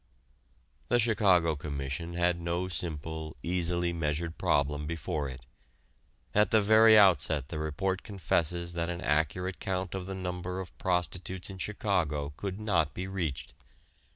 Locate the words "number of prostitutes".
10.15-11.51